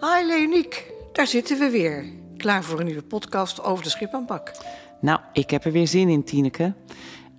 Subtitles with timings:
[0.00, 2.04] Hi Leoniek, daar zitten we weer.
[2.36, 4.52] Klaar voor een nieuwe podcast over de schipaanpak.
[5.00, 6.74] Nou, ik heb er weer zin in, Tineke.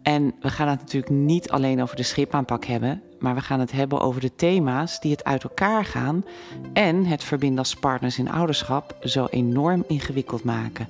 [0.04, 3.72] En we gaan het natuurlijk niet alleen over de schipaanpak hebben, maar we gaan het
[3.72, 6.26] hebben over de thema's die het uit elkaar gaan
[6.74, 10.88] en het verbinden als partners in ouderschap zo enorm ingewikkeld maken.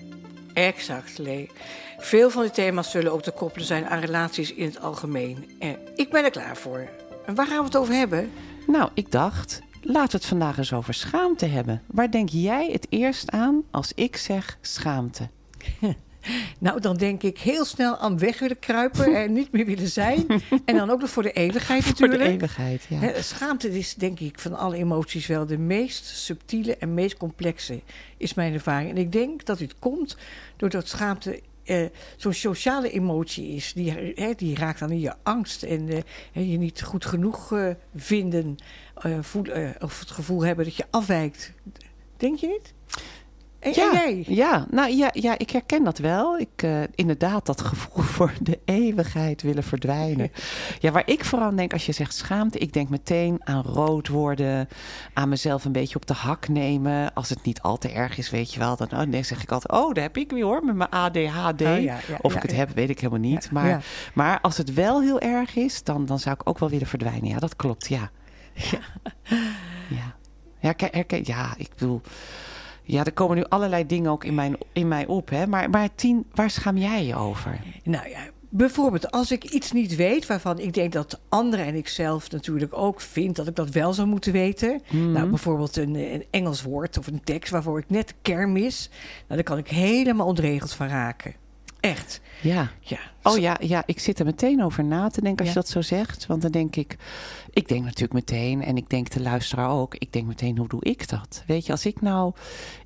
[0.53, 1.49] Exact, Lee.
[1.97, 5.49] Veel van die thema's zullen ook te koppelen zijn aan relaties in het algemeen.
[5.59, 6.89] En ik ben er klaar voor.
[7.25, 8.31] En waar gaan we het over hebben?
[8.67, 11.81] Nou, ik dacht, laten we het vandaag eens over schaamte hebben.
[11.87, 15.29] Waar denk jij het eerst aan als ik zeg schaamte?
[16.59, 20.25] Nou, dan denk ik heel snel aan weg willen kruipen en niet meer willen zijn.
[20.65, 22.19] En dan ook nog voor de eeuwigheid natuurlijk.
[22.19, 23.21] Voor de eeuwigheid, ja.
[23.21, 27.81] Schaamte is denk ik van alle emoties wel de meest subtiele en meest complexe,
[28.17, 28.89] is mijn ervaring.
[28.89, 30.17] En ik denk dat dit komt
[30.57, 31.85] doordat schaamte eh,
[32.17, 33.73] zo'n sociale emotie is.
[33.73, 35.89] Die, hè, die raakt dan in je angst en
[36.33, 38.55] eh, je niet goed genoeg eh, vinden.
[39.21, 39.43] voel,
[39.79, 41.53] of het gevoel hebben dat je afwijkt.
[42.17, 42.73] Denk je niet?
[43.59, 44.23] En, en jij?
[44.27, 46.39] Ja, nou ja, ja, ik herken dat wel.
[46.39, 50.31] Ik, inderdaad, dat gevoel voor de eeuwigheid willen verdwijnen.
[50.79, 54.67] Ja, waar ik vooral denk als je zegt schaamte, ik denk meteen aan rood worden,
[55.13, 57.13] aan mezelf een beetje op de hak nemen.
[57.13, 59.51] Als het niet al te erg is, weet je wel, dan oh, nee, zeg ik
[59.51, 61.61] altijd, oh, daar heb ik weer hoor, met mijn ADHD.
[61.61, 62.57] Oh, ja, ja, of ja, ik het ja.
[62.57, 63.43] heb, weet ik helemaal niet.
[63.43, 63.79] Ja, maar, ja.
[64.13, 67.29] maar als het wel heel erg is, dan, dan zou ik ook wel willen verdwijnen.
[67.29, 68.09] Ja, dat klopt, ja.
[69.89, 70.15] Ja,
[70.59, 70.73] ja.
[70.91, 72.01] herken, ja ik bedoel...
[72.91, 75.29] Ja, er komen nu allerlei dingen ook in, mijn, in mij op.
[75.29, 75.47] Hè?
[75.47, 77.59] Maar, maar Tien, waar schaam jij je over?
[77.83, 81.87] Nou ja, bijvoorbeeld als ik iets niet weet waarvan ik denk dat anderen en ik
[81.87, 84.81] zelf natuurlijk ook vind dat ik dat wel zou moeten weten.
[84.89, 85.11] Mhm.
[85.11, 88.89] Nou, bijvoorbeeld een, een Engels woord of een tekst waarvoor ik net de kern mis.
[88.91, 91.33] Nou, daar kan ik helemaal ontregeld van raken.
[91.79, 92.21] Echt.
[92.41, 92.71] Ja.
[92.79, 92.99] Ja.
[93.23, 95.59] Oh ja, ja, ik zit er meteen over na te denken als Ja.
[95.59, 96.25] je dat zo zegt.
[96.25, 96.97] Want dan denk ik,
[97.53, 100.83] ik denk natuurlijk meteen, en ik denk de luisteraar ook, ik denk meteen, hoe doe
[100.83, 101.43] ik dat?
[101.47, 102.33] Weet je, als ik nou,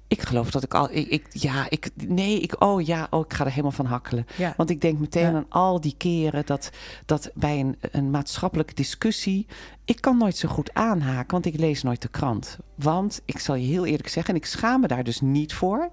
[0.07, 3.33] ik geloof dat ik al, ik, ik- ja, ik, nee, ik, oh ja, oh, ik
[3.33, 4.25] ga er helemaal van hakkelen.
[4.37, 4.53] Ja.
[4.57, 5.33] Want ik denk meteen Ja.
[5.35, 6.69] aan al die keren dat,
[7.05, 9.45] dat bij een, een maatschappelijke discussie.
[9.85, 12.57] Ik kan nooit zo goed aanhaken, want ik lees nooit de krant.
[12.75, 15.89] Want ik zal je heel eerlijk zeggen, en ik schaam me daar dus niet voor.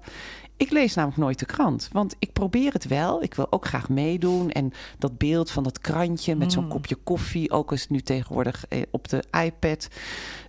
[0.61, 1.89] Ik lees namelijk nooit de krant.
[1.91, 3.23] Want ik probeer het wel.
[3.23, 4.49] Ik wil ook graag meedoen.
[4.49, 8.65] En dat beeld van dat krantje met zo'n kopje koffie, ook is het nu tegenwoordig
[8.67, 9.87] eh, op de iPad.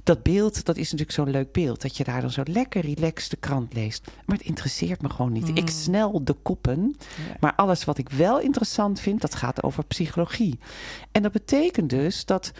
[0.02, 1.82] Dat beeld, dat is natuurlijk zo'n leuk beeld.
[1.82, 4.10] Dat je daar dan zo lekker relaxed de krant leest.
[4.24, 5.50] Maar het interesseert me gewoon niet.
[5.54, 6.96] Ik snel de koppen.
[7.40, 10.58] Maar alles wat ik wel interessant vind, dat gaat over psychologie.
[11.12, 12.52] En dat betekent dus dat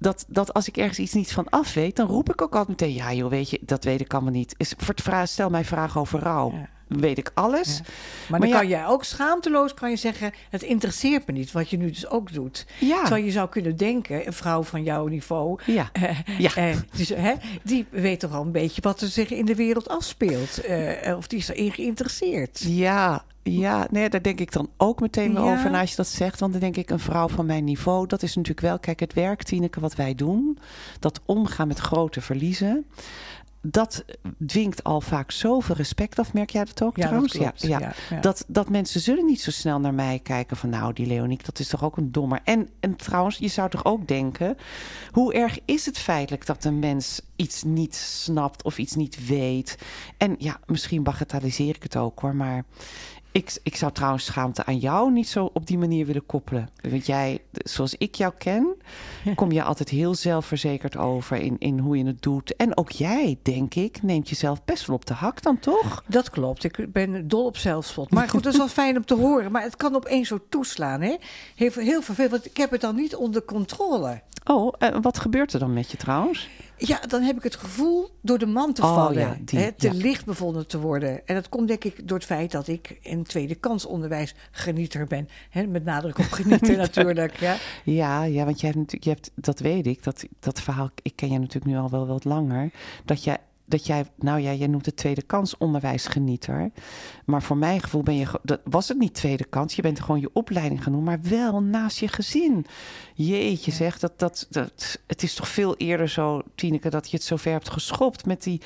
[0.00, 2.80] dat, dat als ik ergens iets niet van af weet, dan roep ik ook altijd
[2.80, 4.54] meteen: ja, joh, weet je, dat weet ik allemaal niet.
[4.56, 6.52] Is, voor het vraag, stel mij vragen over rouw.
[6.52, 6.68] Ja.
[6.88, 7.76] Weet ik alles?
[7.76, 7.82] Ja.
[8.28, 11.70] Maar dan Maar kan jij ook schaamteloos kan je zeggen: het interesseert me niet, wat
[11.70, 12.66] je nu dus ook doet.
[12.78, 15.90] Terwijl je zou kunnen denken, een vrouw van jouw niveau, Ja.
[16.38, 16.72] Ja.
[16.96, 17.32] dus, hè,
[17.62, 20.58] die weet toch al een beetje wat er zich in de wereld afspeelt.
[20.58, 22.60] eh, of die is erin geïnteresseerd.
[22.66, 25.52] Ja, ja, nee, daar denk ik dan ook meteen wel Ja.
[25.58, 26.40] over na als je dat zegt.
[26.40, 29.12] Want dan denk ik, een vrouw van mijn niveau, dat is natuurlijk wel, kijk, het
[29.14, 30.58] werk, Tineke, wat wij doen,
[31.00, 32.86] dat omgaan met grote verliezen.
[33.62, 34.04] Dat
[34.46, 36.32] dwingt al vaak zoveel respect af.
[36.32, 37.32] Merk jij dat ook Ja, dat trouwens?
[37.32, 37.62] klopt.
[37.62, 38.20] Ja, Ja, ja.
[38.20, 41.58] Dat, dat mensen zullen niet zo snel naar mij kijken van nou, die Leoniek, dat
[41.58, 42.40] is toch ook een dommer.
[42.44, 44.56] En, en trouwens, je zou toch ook denken,
[45.10, 49.78] hoe erg is het feitelijk dat een mens iets niet snapt of iets niet weet?
[50.16, 52.64] En ja, misschien bagatelliseer ik het ook hoor, maar
[53.32, 56.68] ik, ik zou trouwens schaamte aan jou niet zo op die manier willen koppelen.
[56.90, 58.76] Want jij, zoals ik jou ken,
[59.34, 62.56] kom je altijd heel zelfverzekerd over in, in hoe je het doet.
[62.56, 66.04] En ook jij, denk ik, neemt jezelf best wel op de hak dan toch?
[66.06, 66.64] Dat klopt.
[66.64, 68.10] Ik ben dol op zelfspot.
[68.10, 69.52] Maar goed, dat is wel fijn om te horen.
[69.52, 71.00] Maar het kan opeens zo toeslaan.
[71.00, 71.16] Hè?
[71.54, 74.22] Heel, heel vervelend, want ik heb het dan niet onder controle.
[74.50, 76.48] Oh, eh, wat gebeurt er dan met je trouwens?
[76.76, 79.18] Ja, dan heb ik het gevoel door de man te Oh, vallen.
[79.18, 79.92] ja, die, hè, te ja.
[79.92, 81.26] licht bevonden te worden.
[81.26, 85.28] En dat komt denk ik door het feit dat ik een tweede kans onderwijsgenieter ben.
[85.50, 87.36] Hè, met nadruk op genieten natuurlijk.
[87.40, 87.56] Ja.
[87.84, 91.16] Ja, ja want jij hebt natuurlijk, je hebt, dat weet ik, dat, dat verhaal, ik
[91.16, 92.70] ken je natuurlijk nu al wel wat langer.
[93.04, 93.38] Dat jij,
[93.68, 96.70] dat jij, nou ja, jij noemt het tweede kans onderwijsgenieter.
[97.24, 99.74] Maar voor mijn gevoel ben je, dat was het niet tweede kans.
[99.76, 102.66] Je bent gewoon je opleiding genoemd, maar wel naast je gezin.
[103.14, 107.26] Jeetje zeg, dat, dat, dat, het is toch veel eerder zo, Tineke, dat je het
[107.26, 108.60] zover hebt geschopt met die,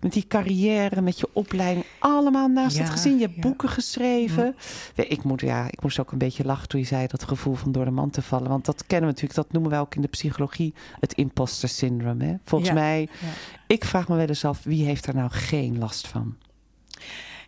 [0.00, 1.86] met die carrière, met je opleiding.
[1.98, 3.14] Allemaal naast Ja, het gezin.
[3.18, 3.40] Je hebt ja.
[3.40, 4.56] boeken geschreven.
[4.96, 7.54] Nee, Ik, moet, ja, ik moest ook een beetje lachen toen je zei dat gevoel
[7.54, 8.48] van door de man te vallen.
[8.48, 12.20] Want dat kennen we natuurlijk, dat noemen wij ook in de psychologie het imposter syndroom.
[12.20, 12.34] Hè?
[12.44, 13.28] Volgens Ja, mij, ja.
[13.66, 16.36] Ik vraag me wel eens af, wie heeft er nou geen last van?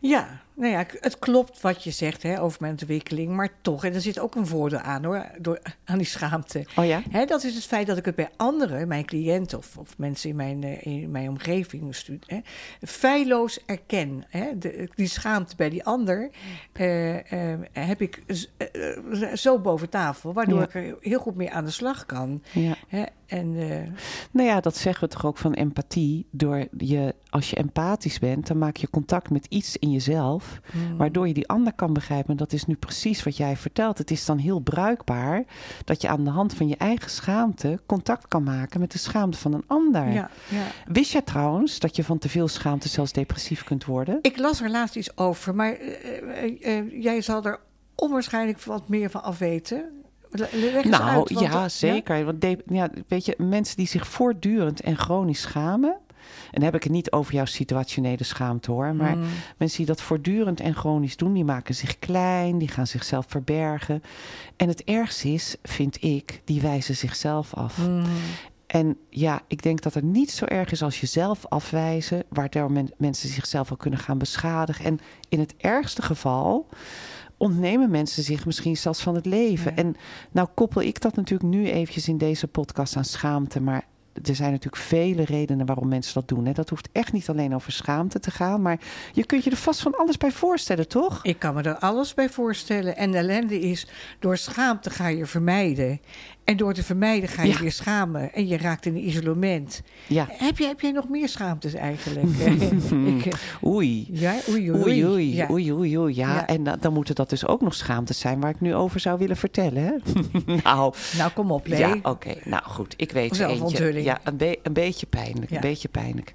[0.01, 3.95] Ja, nou ja, het klopt wat je zegt hè, over mijn ontwikkeling, maar toch, en
[3.95, 6.67] er zit ook een voordeel aan hoor, door, aan die schaamte.
[6.77, 7.03] Oh ja?
[7.11, 10.31] Hè, dat is het feit dat ik het bij anderen, mijn cliënten of, of mensen
[10.31, 11.95] in mijn, eh, in mijn omgeving,
[12.27, 12.39] hè,
[12.87, 14.25] feilloos erken.
[14.29, 14.59] Hè.
[14.59, 16.31] De, die schaamte bij die ander
[16.73, 20.65] eh, eh, heb ik z- eh, eh, zo boven tafel, waardoor Ja.
[20.65, 22.43] ik er heel goed mee aan de slag kan.
[22.53, 22.77] Ja.
[22.89, 23.05] Hè.
[23.29, 23.93] En eh,
[24.31, 26.27] Nou ja, dat zeggen we toch ook van empathie.
[26.31, 30.61] Door je, als je empathisch bent, dan maak je contact met iets in jezelf.
[30.73, 32.31] mm, Waardoor je die ander kan begrijpen.
[32.31, 33.99] En dat is nu precies wat jij vertelt.
[33.99, 35.45] Het is dan heel bruikbaar
[35.85, 39.39] dat je aan de hand van je eigen schaamte contact kan maken met de schaamte
[39.39, 40.09] van een ander.
[40.09, 40.67] ja, ja.
[40.87, 44.19] Wist jij trouwens dat je van te veel schaamte zelfs depressief kunt worden?
[44.23, 47.61] Ik las er laatst iets over, maar eh, eh, jij zal er
[47.95, 49.93] onwaarschijnlijk wat meer van afweten.
[50.31, 52.25] Nou uit, ja, zeker.
[52.25, 55.97] Want de- ja, weet je, mensen die zich voortdurend en chronisch schamen.
[56.51, 58.95] En dan heb ik het niet over jouw situationele schaamte hoor.
[58.95, 59.25] Maar Mm.
[59.57, 64.03] mensen die dat voortdurend en chronisch doen, die maken zich klein, die gaan zichzelf verbergen.
[64.57, 67.79] En het ergste is, vind ik, die wijzen zichzelf af.
[67.89, 68.03] Mm.
[68.67, 72.91] En ja, ik denk dat het niet zo erg is als jezelf afwijzen, waardoor men,
[72.97, 74.85] mensen zichzelf ook kunnen gaan beschadigen.
[74.85, 74.99] En
[75.29, 76.67] in het ergste geval
[77.39, 79.73] ontnemen mensen zich misschien zelfs van het leven.
[79.77, 79.83] Ja.
[79.83, 79.97] En
[80.31, 83.85] nou koppel ik dat natuurlijk nu eventjes in deze podcast aan schaamte, maar
[84.25, 86.47] er zijn natuurlijk vele redenen waarom mensen dat doen.
[86.47, 86.53] Hè.
[86.53, 88.81] Dat hoeft echt niet alleen over schaamte te gaan, maar
[89.13, 91.25] je kunt je er vast van alles bij voorstellen, toch?
[91.25, 92.97] Ik kan me er alles bij voorstellen.
[92.97, 93.87] En de ellende is,
[94.19, 96.01] door schaamte ga je vermijden.
[96.49, 97.61] En door te vermijden ga je Ja.
[97.61, 98.33] weer schamen.
[98.33, 99.83] En je raakt in isolement.
[100.07, 100.27] Ja.
[100.31, 102.27] Heb, je, heb jij nog meer schaamtes eigenlijk?
[103.17, 103.33] ik, eh,
[103.67, 104.09] Oei.
[104.13, 104.83] ja, oei, oei.
[104.83, 105.47] Oei, oei, Ja.
[105.51, 106.15] oei, oei, oei.
[106.15, 106.47] Ja, Ja.
[106.47, 109.19] en dan, dan moeten dat dus ook nog schaamtes zijn waar ik nu over zou
[109.19, 109.83] willen vertellen.
[109.83, 109.93] Hè?
[110.65, 112.35] nou, Nou, kom op, ja, oké.
[112.45, 113.37] Nou goed, ik weet eentje.
[113.47, 114.05] Zelfonthulling.
[114.05, 115.51] Ja, een, be- een beetje pijnlijk.
[115.51, 116.35] Een beetje pijnlijk.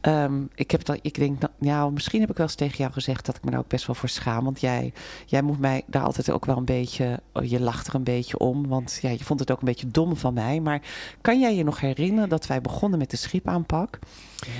[0.00, 2.92] Ehm, ik heb dat, ik denk, nou, nou, misschien heb ik wel eens tegen jou
[2.92, 4.44] gezegd dat ik me daar ook best wel voor schaam.
[4.44, 4.92] Want jij,
[5.26, 8.38] jij moet mij daar altijd ook wel een beetje, oh, je lacht er een beetje
[8.38, 8.66] om.
[8.68, 10.60] Want ja, je vond het ook een beetje dom van mij.
[10.60, 10.80] Maar
[11.20, 13.98] kan jij je nog herinneren dat wij begonnen met de schipaanpak?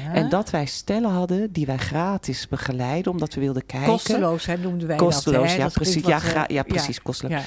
[0.05, 0.13] Ja.
[0.15, 3.89] En dat wij stellen hadden die wij gratis begeleiden, omdat we wilden kijken.
[3.89, 5.51] Kosteloos, hè, noemden wij Kosteloos, dat.
[5.51, 5.57] hè?
[5.57, 6.05] ja, Dat precies.
[6.07, 7.41] Ja, eh, gra- ja, precies, kosteloos.
[7.41, 7.43] Ja.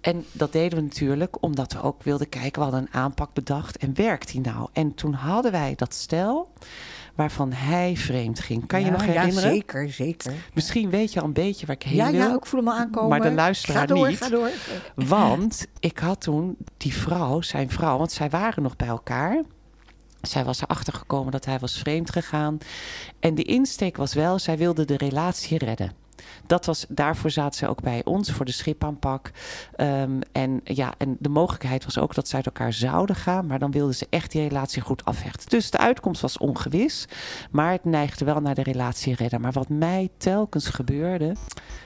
[0.00, 2.52] En dat deden we natuurlijk omdat we ook wilden kijken.
[2.52, 4.68] We hadden een aanpak bedacht en werkt die nou?
[4.72, 6.52] En toen hadden wij dat stel
[7.18, 8.66] waarvan hij vreemd ging.
[8.66, 9.48] Kan je nog herinneren?
[9.48, 10.32] Ja, zeker, zeker.
[10.54, 12.20] Misschien weet je al een beetje waar ik heen Ja, wil.
[12.20, 13.08] ja, ik voel al aankomen.
[13.08, 14.18] Maar de luisteraar ga door, niet.
[14.18, 14.50] Ga door.
[14.94, 19.42] Want ik had toen die vrouw, zijn vrouw, want zij waren nog bij elkaar.
[20.20, 22.58] Zij was erachter gekomen dat hij was vreemd gegaan.
[23.20, 25.92] En de insteek was wel, zij wilde de relatie redden.
[26.46, 29.30] Dat was, daarvoor zaten ze ook bij ons voor de schipaanpak.
[29.74, 33.46] Ehm, en, ja, en de mogelijkheid was ook dat ze uit elkaar zouden gaan.
[33.46, 35.48] Maar dan wilden ze echt die relatie goed afhechten.
[35.48, 37.06] Dus de uitkomst was ongewis.
[37.50, 39.40] Maar het neigde wel naar de relatie redden.
[39.40, 41.34] Maar wat mij telkens gebeurde.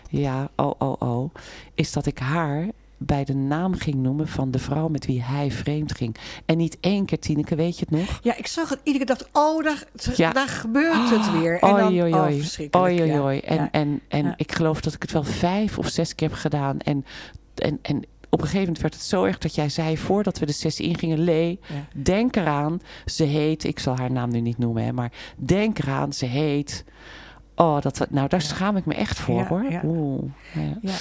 [0.08, 1.34] Ja, oh, oh, oh.
[1.74, 2.68] Is dat ik haar
[3.06, 6.16] bij de naam ging noemen van de vrouw met wie hij vreemd ging.
[6.46, 8.18] En niet één keer, Tineke, weet je het nog?
[8.22, 9.16] Ja, ik zag het iedere keer.
[9.16, 9.84] dacht, oh, daar,
[10.16, 10.32] Ja.
[10.32, 11.58] daar gebeurt het weer.
[11.60, 13.40] En dan, oh, ja.
[13.40, 13.68] En, Ja.
[13.70, 16.78] en, en ik geloof dat ik het wel vijf of zes keer heb gedaan.
[16.80, 17.04] En,
[17.54, 17.96] en, en
[18.30, 19.98] op een gegeven moment werd het zo erg dat jij zei...
[19.98, 21.18] voordat we de sessie ingingen...
[21.24, 22.02] Lee, Ja.
[22.02, 22.80] denk eraan.
[23.06, 23.64] Ze heet...
[23.64, 26.12] Ik zal haar naam nu niet noemen, hè, maar denk eraan.
[26.12, 26.84] Ze heet...
[27.54, 29.64] Oh, dat, nou, daar schaam ik me echt voor, Ja, hoor.
[29.70, 29.80] ja.
[29.84, 30.22] Oeh,
[30.82, 30.92] ja.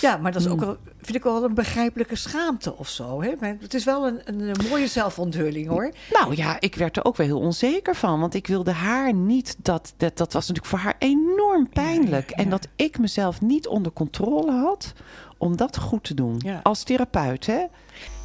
[0.00, 0.16] Ja.
[0.16, 0.66] maar dat is ook Mm.
[0.66, 3.22] wel, vind ik wel een begrijpelijke schaamte of zo.
[3.22, 3.32] Hè?
[3.40, 5.92] Maar het is wel een, een, mooie zelfonthulling hoor.
[6.12, 8.20] Nou ja, ik werd er ook wel heel onzeker van.
[8.20, 9.92] Want ik wilde haar niet dat.
[9.96, 12.30] Dat, dat was natuurlijk voor haar enorm pijnlijk.
[12.30, 14.92] Ja, En dat ik mezelf niet onder controle had
[15.38, 16.34] om dat goed te doen.
[16.38, 16.60] Ja.
[16.62, 17.64] Als therapeut, hè?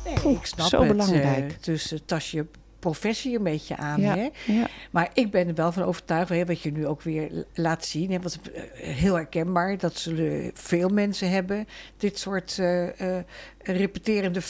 [0.06, 0.88] Nee, Poeh, ik snap zo het.
[0.92, 1.52] belangrijk.
[1.52, 2.46] eh, dus eh, tas je
[2.92, 4.02] professie een beetje aan.
[4.02, 4.30] Ja, Hè?
[4.46, 4.68] ja.
[4.92, 8.12] Maar ik ben er wel van overtuigd, hè, wat je nu ook weer laat zien.
[8.12, 11.68] Hè, wat, eh, heel herkenbaar, dat zullen veel mensen hebben.
[11.98, 13.24] Dit soort eh, eh,
[13.64, 14.42] repeterende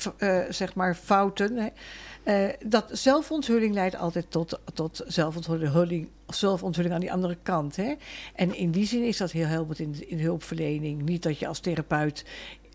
[0.49, 1.57] zeg maar fouten.
[1.57, 1.67] Hè.
[2.25, 7.75] Eh, dat zelfonthulling leidt altijd tot, tot zelfonthulling, zelfonthulling aan die andere kant.
[7.75, 7.93] Hè.
[8.35, 11.01] En in die zin is dat heel helpend in, in hulpverlening.
[11.01, 12.25] Niet dat je als therapeut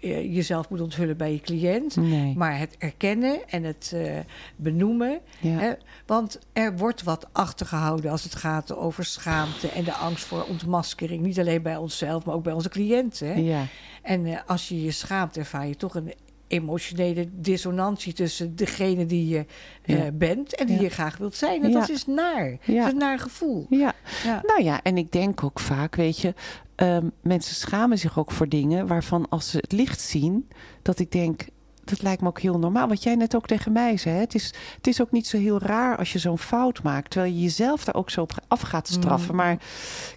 [0.00, 1.96] eh, jezelf moet onthullen bij je cliënt.
[1.96, 2.36] Nee.
[2.36, 4.18] Maar het erkennen en het eh,
[4.56, 5.20] benoemen.
[5.40, 5.58] ja.
[5.58, 5.72] Hè,
[6.06, 11.22] want er wordt wat achtergehouden als het gaat over schaamte en de angst voor ontmaskering.
[11.22, 13.26] Niet alleen bij onszelf, maar ook bij onze cliënten.
[13.26, 13.40] Hè?
[13.40, 13.66] ja.
[14.02, 16.12] En als je je schaamt, ervaar je toch een
[16.50, 19.44] emotionele dissonantie tussen degene die je
[19.82, 20.82] eh, bent en die Ja.
[20.82, 21.62] je graag wilt zijn.
[21.64, 22.50] En dat is naar.
[22.66, 23.66] Dat is een naar gevoel.
[23.70, 23.94] ja.
[24.24, 24.42] Ja.
[24.46, 26.34] Nou ja, en ik denk ook vaak, weet je,
[26.74, 30.48] ehm, mensen schamen zich ook voor dingen waarvan als ze het licht zien,
[30.82, 31.46] dat ik denk,
[31.90, 32.88] dat lijkt me ook heel normaal.
[32.88, 34.14] Wat jij net ook tegen mij zei.
[34.14, 34.20] Hè?
[34.20, 37.10] Het, is, het is ook niet zo heel raar als je zo'n fout maakt.
[37.10, 39.30] Terwijl je jezelf daar ook zo op af gaat straffen.
[39.30, 39.36] Mm.
[39.36, 39.58] Maar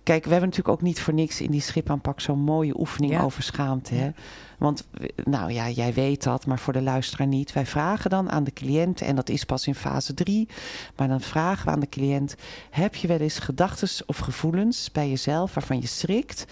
[0.04, 3.22] kijk, we hebben natuurlijk ook niet voor niks in die schipaanpak zo'n mooie oefening Ja.
[3.22, 3.94] over schaamte.
[3.94, 4.10] Hè?
[4.58, 4.88] Want,
[5.24, 7.54] nou ja, jij weet dat, maar voor de luisteraar niet.
[7.54, 10.48] Wij vragen dan aan de cliënt, en dat is pas in fase 3,
[10.96, 12.36] maar dan vragen we aan de cliënt:
[12.70, 16.46] heb je wel eens gedachten of gevoelens bij jezelf waarvan je schrikt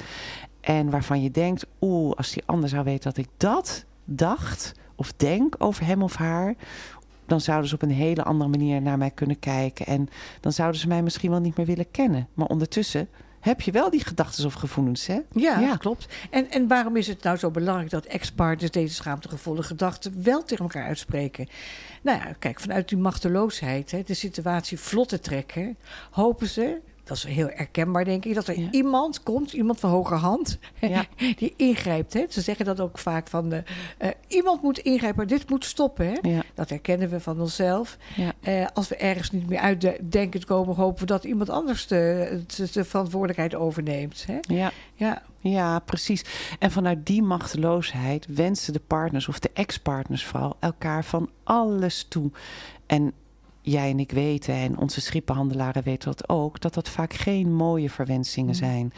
[0.62, 5.14] en waarvan je denkt: oeh, als die ander zou weten dat ik dat dacht of
[5.18, 6.56] denk over hem of haar.
[7.26, 9.86] Dan zouden ze op een hele andere manier naar mij kunnen kijken.
[9.86, 12.28] En dan zouden ze mij misschien wel niet meer willen kennen.
[12.34, 13.10] Maar ondertussen
[13.42, 15.20] heb je wel die gedachten of gevoelens, hè?
[15.32, 16.08] Ja, klopt.
[16.30, 20.66] En, en waarom is het nou zo belangrijk dat ex-partners deze schaamtegevolle gedachten wel tegen
[20.66, 21.48] elkaar uitspreken?
[22.02, 25.78] Nou ja, kijk, vanuit die machteloosheid, hè, de situatie vlot te trekken,
[26.12, 26.80] hopen ze,
[27.12, 28.68] dat is heel herkenbaar denk ik, dat er Ja.
[28.72, 31.06] iemand komt, iemand van hoger hand, Ja.
[31.38, 32.14] die ingrijpt.
[32.14, 32.26] Hè.
[32.30, 36.06] Ze zeggen dat ook vaak van, eh, iemand moet ingrijpen, dit moet stoppen.
[36.06, 36.30] Hè.
[36.30, 37.98] Ja, Dat herkennen we van onszelf.
[38.42, 42.42] Eh, als we ergens niet meer uitdenken te komen, hopen we dat iemand anders de,
[42.56, 44.26] de, de verantwoordelijkheid overneemt.
[44.28, 44.38] Hè.
[44.56, 44.72] ja.
[44.96, 46.26] Ja, Ja, precies.
[46.60, 52.32] En vanuit die machteloosheid wensen de partners of de ex-partners vooral elkaar van alles toe.
[52.86, 53.14] En
[53.62, 57.90] jij en ik weten, en onze schippenhandelaren weten dat ook, dat dat vaak geen mooie
[57.90, 58.94] verwensingen zijn.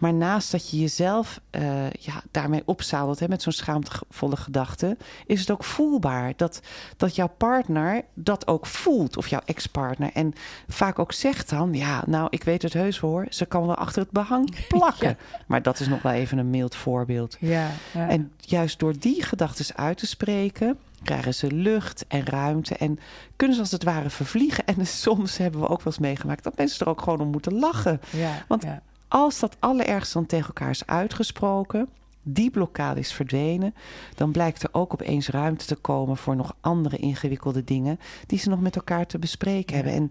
[0.00, 5.40] Maar naast dat je jezelf eh, ja, daarmee opzadelt hè, met zo'n schaamtevolle gedachte, is
[5.40, 6.60] het ook voelbaar dat,
[6.96, 10.10] dat jouw partner dat ook voelt, of jouw ex-partner.
[10.14, 10.32] En
[10.68, 14.02] vaak ook zegt dan, ja, nou, ik weet het heus hoor, ze kan wel achter
[14.02, 15.18] het behang plakken.
[15.46, 17.36] Maar dat is nog wel even een mild voorbeeld.
[17.40, 18.08] ja, ja.
[18.08, 22.98] En juist door die gedachten uit te spreken, krijgen ze lucht en ruimte en
[23.36, 24.64] kunnen ze als het ware vervliegen.
[24.66, 27.54] En soms hebben we ook wel eens meegemaakt dat mensen er ook gewoon om moeten
[27.58, 28.00] lachen.
[28.10, 28.82] ja, want- ja.
[29.08, 31.88] Als dat allerergst dan tegen elkaar is uitgesproken,
[32.22, 33.74] die blokkade is verdwenen,
[34.14, 38.48] dan blijkt er ook opeens ruimte te komen voor nog andere ingewikkelde dingen die ze
[38.48, 39.82] nog met elkaar te bespreken Ja.
[39.82, 40.00] hebben.
[40.02, 40.10] En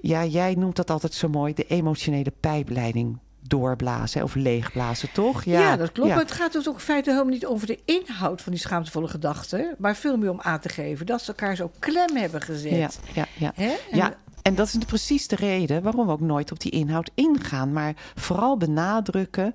[0.00, 3.18] ja, jij noemt dat altijd zo mooi, de emotionele pijpleiding
[3.48, 5.44] doorblazen of leegblazen, toch?
[5.44, 6.08] Ja, dat klopt.
[6.08, 6.14] Ja.
[6.14, 9.08] Maar het gaat dus ook in feite helemaal niet over de inhoud van die schaamtevolle
[9.08, 9.74] gedachten.
[9.78, 12.72] Maar veel meer om aan te geven dat ze elkaar zo klem hebben gezet.
[12.72, 13.52] Ja, ja, ja.
[13.54, 13.66] Hè?
[13.90, 17.10] En- Ja, en dat is precies de reden waarom we ook nooit op die inhoud
[17.14, 17.72] ingaan.
[17.72, 19.54] Maar vooral benadrukken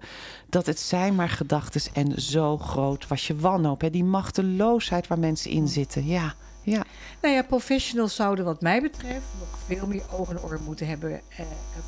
[0.50, 3.81] dat het zijn maar gedachten en zo groot was je wanhoop.
[3.81, 3.89] Hè?
[3.89, 6.05] Die machteloosheid waar mensen in zitten.
[6.05, 6.83] Ja, ja,
[7.21, 11.21] Nou ja, professionals zouden wat mij betreft nog veel meer ogen en oren moeten hebben
[11.37, 11.45] eh,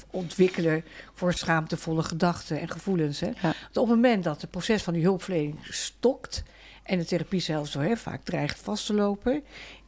[0.09, 3.19] ontwikkelen voor schaamtevolle gedachten en gevoelens.
[3.19, 3.31] Hè?
[3.41, 6.43] Want op het moment dat het proces van die hulpverlening stokt
[6.83, 9.43] en de therapie zelfs zo hè, vaak dreigt vast te lopen,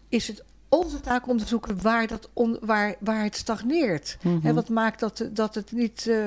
[0.10, 4.18] is het onze taak om te zoeken waar, dat on- waar, waar het stagneert.
[4.22, 4.46] Mhm.
[4.46, 6.26] Hè, wat maakt dat, dat het niet, eh,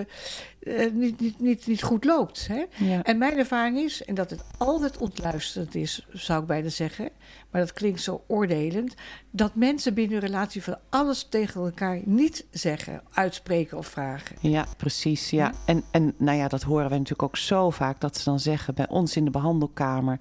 [0.69, 2.47] eh, niet, niet, niet, niet goed loopt.
[2.47, 2.65] Hè?
[2.77, 3.03] ja.
[3.03, 7.11] En mijn ervaring is, en dat het altijd ontluisterend is, zou ik bijna zeggen,
[7.51, 8.95] maar dat klinkt zo oordelend,
[9.31, 14.37] dat mensen binnen een relatie van alles tegen elkaar niet zeggen, uitspreken of vragen.
[14.41, 15.31] Ja, precies.
[15.31, 15.53] Ja.
[15.65, 18.01] En, en nou ja, dat horen we natuurlijk ook zo vaak.
[18.01, 20.19] Dat ze dan zeggen bij ons in de behandelkamer.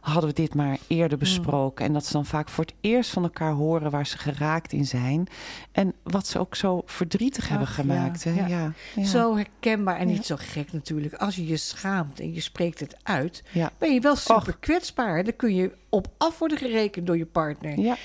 [0.00, 1.84] Hadden we dit maar eerder besproken.
[1.84, 4.86] En dat ze dan vaak voor het eerst van elkaar horen waar ze geraakt in
[4.86, 5.26] zijn.
[5.72, 8.22] En wat ze ook zo verdrietig hebben gemaakt.
[8.22, 8.40] ja, hè?
[8.40, 8.46] ja.
[8.46, 9.04] Ja, ja.
[9.04, 10.14] Zo herkenbaar en Ja.
[10.14, 11.14] niet zo gek natuurlijk.
[11.14, 13.72] Als je je schaamt en je spreekt het uit, Ja.
[13.78, 15.24] ben je wel super kwetsbaar.
[15.24, 17.78] Dan kun je op af worden gerekend door je partner.
[17.78, 17.96] Ja,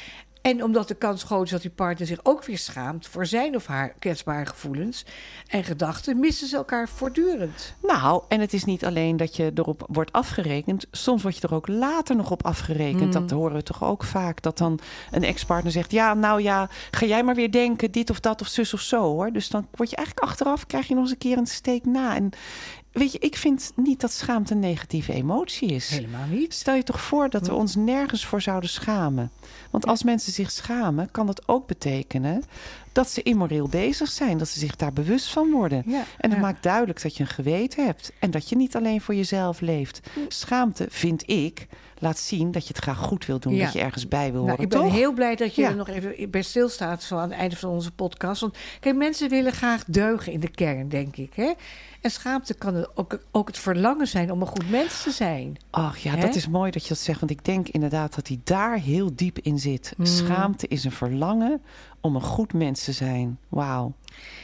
[0.41, 3.55] En omdat de kans groot is dat die partner zich ook weer schaamt voor zijn
[3.55, 5.05] of haar kwetsbare gevoelens
[5.47, 7.73] en gedachten, missen ze elkaar voortdurend.
[7.81, 10.85] Nou, en het is niet alleen dat je erop wordt afgerekend.
[10.91, 13.05] Soms word je er ook later nog op afgerekend.
[13.05, 13.11] Mm.
[13.11, 14.41] Dat horen we toch ook vaak.
[14.41, 14.79] Dat dan
[15.11, 18.47] een ex-partner zegt: Ja, nou ja, ga jij maar weer denken, dit of dat of
[18.47, 19.31] zus of zo hoor.
[19.31, 22.15] Dus dan word je eigenlijk achteraf, krijg je nog eens een keer een steek na.
[22.15, 22.29] En
[22.91, 25.89] weet je, ik vind niet dat schaamte een negatieve emotie is.
[25.89, 26.53] Helemaal niet.
[26.53, 29.31] Stel je toch voor dat we ons nergens voor zouden schamen.
[29.71, 32.43] Want als mensen zich schamen, kan dat ook betekenen
[32.91, 34.37] dat ze immoreel bezig zijn.
[34.37, 35.83] Dat ze zich daar bewust van worden.
[35.85, 36.45] Ja, En dat ja.
[36.45, 38.11] maakt duidelijk dat je een geweten hebt.
[38.19, 40.01] En dat je niet alleen voor jezelf leeft.
[40.27, 41.67] Schaamte, vind ik,
[41.99, 43.55] laat zien dat je het graag goed wil doen.
[43.55, 43.63] Ja.
[43.63, 44.91] Dat je ergens bij wil Nou, horen, ik ben toch?
[44.93, 47.91] heel blij dat je er nog even bij stilstaat zo aan het einde van onze
[47.91, 48.41] podcast.
[48.41, 51.33] Want kijk, mensen willen graag deugen in de kern, denk ik.
[51.35, 51.51] Hè?
[52.01, 55.57] En schaamte kan ook, ook het verlangen zijn om een goed mens te zijn.
[55.69, 57.19] Ach ja, dat is mooi dat je dat zegt.
[57.19, 59.93] Want ik denk inderdaad dat hij daar heel diep in zit.
[59.97, 60.05] Mm.
[60.05, 61.61] Schaamte is een verlangen
[62.01, 63.37] om een goed mens te zijn.
[63.49, 63.93] Wauw.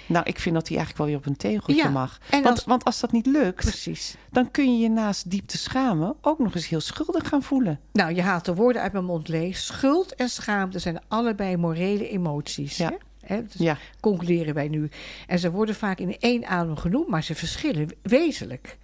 [0.07, 2.19] Nou, ik vind dat hij eigenlijk wel weer op een tegeltje Ja, mag.
[2.29, 4.15] en Want als- want als dat niet lukt, Precies.
[4.31, 7.79] dan kun je je naast diep te schamen ook nog eens heel schuldig gaan voelen.
[7.93, 9.57] Nou, je haalt de woorden uit mijn mond leeg.
[9.57, 12.77] Schuld en schaamte zijn allebei morele emoties.
[12.77, 12.89] Ja.
[12.89, 12.95] Hè?
[13.27, 14.89] Hè, dus Ja, concluderen wij nu.
[15.27, 18.77] En ze worden vaak in één adem genoemd, maar ze verschillen wezenlijk.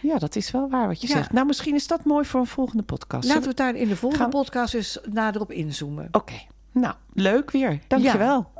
[0.00, 1.14] Ja, dat is wel waar wat je Ja.
[1.14, 1.32] zegt.
[1.32, 3.24] Nou, misschien is dat mooi voor een volgende podcast.
[3.28, 6.08] Laten we het daar in de volgende Gaan podcast eens nader op inzoomen.
[6.12, 6.34] Oké,
[6.72, 7.78] nou, leuk weer.
[7.86, 8.50] Dankjewel.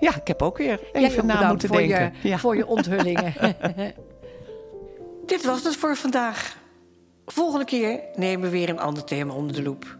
[0.00, 2.12] Ja, ik heb ook weer Jij even na moeten voor denken.
[2.22, 2.38] Je, ja.
[2.38, 3.34] Voor je onthullingen.
[5.26, 6.56] Dit was het voor vandaag.
[7.26, 9.96] Volgende keer nemen we weer een ander thema onder de loep.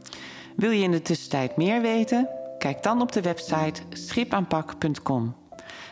[0.57, 2.29] Wil je in de tussentijd meer weten?
[2.59, 5.35] Kijk dan op de website schipaanpak.com.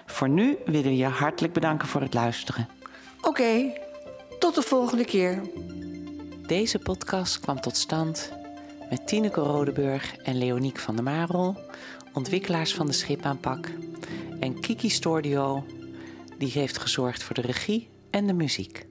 [0.06, 2.68] Voor nu willen we je hartelijk bedanken voor het luisteren.
[3.20, 3.72] Oké,
[4.38, 5.42] tot de volgende keer.
[6.46, 8.32] Deze podcast kwam tot stand
[8.90, 11.56] met Tineke Rodeburg en Leoniek van der Marel,
[12.12, 13.70] ontwikkelaars van de Schipaanpak,
[14.40, 15.64] en Kiki Stordio,
[16.38, 18.86] die heeft gezorgd voor de regie en de muziek.